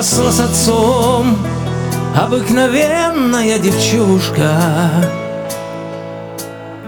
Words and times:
Росла 0.00 0.32
с 0.32 0.40
отцом 0.40 1.36
обыкновенная 2.16 3.58
девчушка. 3.58 4.58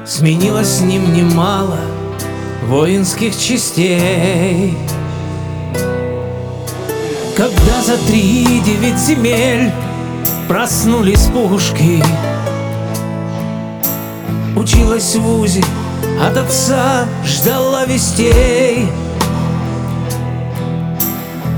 Сменила 0.06 0.64
с 0.64 0.80
ним 0.80 1.12
немало 1.12 1.76
воинских 2.68 3.38
частей. 3.38 4.79
Когда 7.36 7.82
за 7.84 7.98
три 8.06 8.61
девять 8.61 8.98
земель 8.98 9.71
проснулись 10.49 11.26
пушки 11.26 12.02
Училась 14.57 15.16
в 15.16 15.38
УЗИ, 15.38 15.63
от 16.18 16.38
отца 16.38 17.04
ждала 17.26 17.85
вестей 17.85 18.88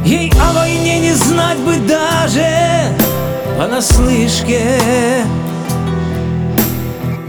Ей 0.05 0.31
о 0.39 0.53
войне 0.53 1.01
не 1.01 1.15
знать 1.15 1.59
бы 1.61 1.77
даже 1.79 2.47
понаслышке. 3.57 4.63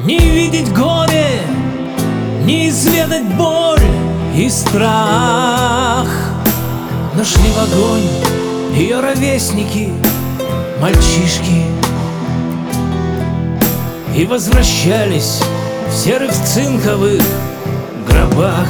Не 0.04 0.20
видеть 0.20 0.74
горе, 0.74 1.40
не 2.44 2.68
изведать 2.68 3.24
боль 3.36 3.80
и 4.36 4.50
страх. 4.50 6.08
Нашли 7.16 7.50
в 7.52 7.60
огонь 7.60 8.10
ее 8.74 9.00
ровесники, 9.00 9.94
мальчишки. 10.82 11.64
И 14.14 14.26
возвращались 14.26 15.40
в 15.90 15.94
серых 15.94 16.34
цинковых 16.34 17.22
гробах 18.06 18.68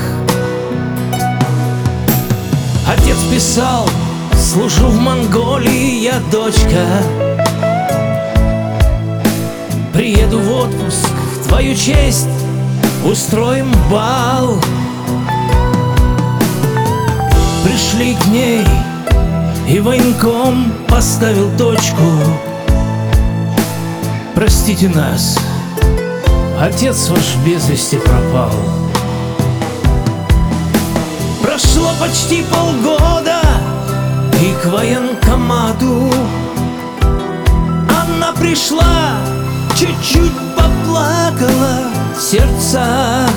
Отец 3.05 3.17
писал, 3.31 3.87
служу 4.33 4.87
в 4.87 4.97
Монголии 4.97 6.01
я, 6.01 6.19
дочка. 6.31 6.87
Приеду 9.93 10.39
в 10.39 10.51
отпуск 10.51 11.11
в 11.39 11.47
твою 11.47 11.75
честь, 11.75 12.27
устроим 13.05 13.71
бал 13.91 14.59
Пришли 17.63 18.15
к 18.15 18.25
ней, 18.25 18.65
и 19.69 19.79
военком 19.79 20.73
поставил 20.87 21.55
точку. 21.59 22.09
Простите 24.33 24.89
нас, 24.89 25.37
отец 26.59 27.09
ваш 27.09 27.35
без 27.45 27.69
вести 27.69 27.97
пропал 27.97 28.84
Прошло 31.55 31.89
почти 32.01 32.43
полгода 32.43 33.39
И 34.41 34.53
к 34.61 34.65
военкомату 34.65 36.11
Она 37.89 38.33
пришла 38.33 39.15
Чуть-чуть 39.79 40.33
поплакала 40.57 41.79
в 42.13 42.21
сердцах 42.21 43.31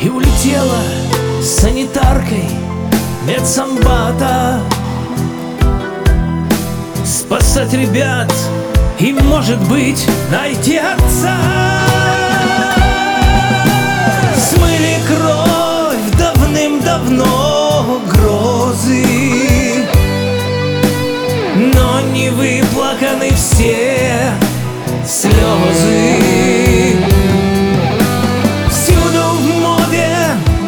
И 0.00 0.08
улетела 0.08 0.78
с 1.42 1.46
санитаркой 1.46 2.48
медсамбата. 3.26 4.60
Спасать 7.04 7.72
ребят 7.72 8.32
и, 9.00 9.12
может 9.12 9.58
быть, 9.68 10.06
найти 10.30 10.76
отца 10.76 11.71
все 23.52 24.32
слезы. 25.06 26.96
Всюду 28.70 29.22
в 29.36 29.60
моде 29.60 30.16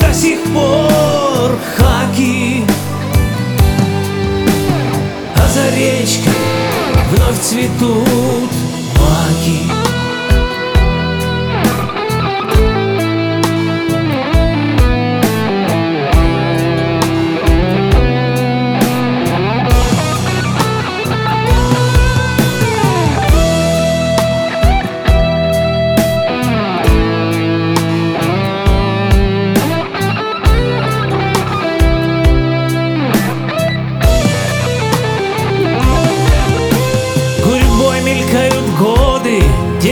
до 0.01 0.13
сих 0.13 0.43
пор 0.53 1.59
хаки. 1.77 2.65
А 5.37 5.49
за 5.49 5.75
речкой 5.75 6.33
вновь 7.11 7.41
цветут 7.41 8.51
маки 8.99 9.63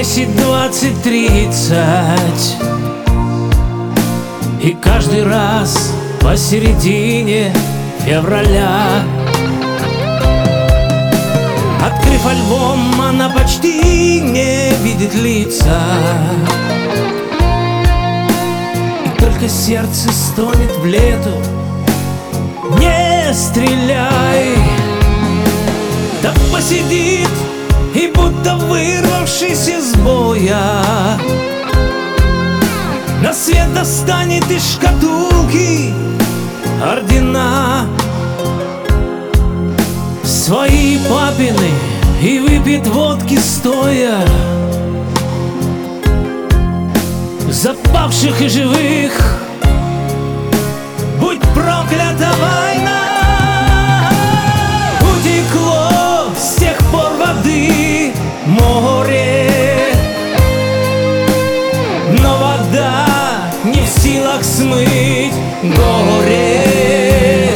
Десять, 0.02 0.34
двадцать, 0.34 1.00
тридцать. 1.04 2.56
И 4.60 4.76
каждый 4.82 5.22
раз 5.24 5.94
посередине 6.20 7.54
февраля. 8.04 9.04
Открыв 11.86 12.26
альбом, 12.26 13.00
она 13.00 13.28
почти 13.28 14.18
не 14.18 14.74
видит 14.82 15.14
лица. 15.14 15.80
И 19.06 19.20
только 19.20 19.48
сердце 19.48 20.10
стонет 20.10 20.78
в 20.78 20.84
лету. 20.84 21.30
Не 22.80 23.32
стреляй! 23.32 24.56
Так 26.20 26.34
посидит 26.52 27.28
и 27.94 28.10
будто 28.14 28.56
вырвавшись 28.56 29.68
из 29.68 29.94
боя 29.96 30.82
На 33.22 33.32
свет 33.32 33.72
достанет 33.74 34.50
из 34.50 34.74
шкатулки 34.74 35.92
ордена 36.82 37.86
Свои 40.24 40.98
папины 41.08 41.70
и 42.22 42.38
выпьет 42.38 42.86
водки 42.86 43.38
стоя 43.38 44.18
Запавших 47.48 48.40
и 48.40 48.48
живых 48.48 49.38
Будь 51.20 51.40
проклята 51.54 52.32
смыть 64.62 65.34
горе. 65.62 67.50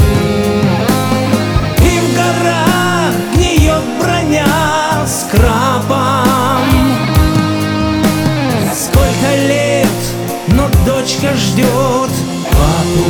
И 1.78 2.00
в 2.00 2.06
горах 2.16 3.12
гниет 3.34 3.84
броня 4.00 5.06
с 5.06 5.28
крапом 5.30 6.66
Сколько 8.74 9.36
лет, 9.48 9.98
но 10.48 10.68
дочка 10.84 11.34
ждет 11.36 12.12
папу. 12.50 13.06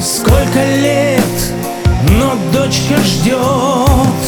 Сколько 0.00 0.62
лет, 0.76 1.52
но 2.10 2.34
дочка 2.52 2.96
ждет 3.02 4.23